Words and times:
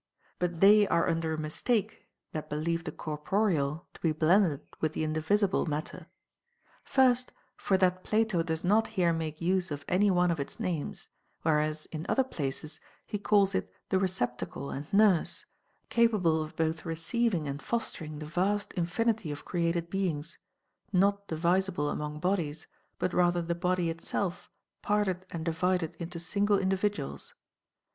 But 0.39 0.61
they 0.61 0.87
are 0.87 1.07
under 1.07 1.31
a 1.35 1.37
mistake 1.37 2.07
that 2.31 2.49
believe 2.49 2.85
the 2.85 2.91
corporeal 2.91 3.85
to 3.93 4.01
be 4.01 4.11
blended 4.11 4.61
with 4.79 4.93
the 4.93 5.03
indivisible 5.03 5.67
matter. 5.67 6.07
First, 6.83 7.31
for 7.55 7.77
that 7.77 8.03
Plato 8.03 8.41
does 8.41 8.63
not 8.63 8.87
here 8.97 9.13
make 9.13 9.41
use 9.41 9.69
of 9.69 9.85
any 9.87 10.09
one 10.09 10.31
of 10.31 10.39
its 10.39 10.59
names; 10.59 11.07
whereas 11.43 11.85
in 11.91 12.07
other 12.09 12.23
places 12.23 12.79
he 13.05 13.19
calls 13.19 13.53
it 13.53 13.71
the 13.89 13.97
recep 13.97 14.39
tacle 14.39 14.75
and 14.75 14.91
nurse, 14.91 15.45
capable 15.89 16.41
of 16.41 16.55
both 16.55 16.83
receiving 16.83 17.47
and 17.47 17.61
fostering 17.61 18.17
the 18.17 18.25
vast 18.25 18.73
infinity 18.73 19.31
of 19.31 19.45
created 19.45 19.87
beings; 19.91 20.39
not 20.91 21.27
divisible 21.27 21.91
among 21.91 22.19
bodies, 22.19 22.65
but 22.97 23.13
rather 23.13 23.43
the 23.43 23.53
body 23.53 23.91
itself 23.91 24.49
parted 24.81 25.27
and 25.29 25.45
divided 25.45 25.95
into 25.99 26.19
single 26.19 26.57
individuals. 26.57 27.35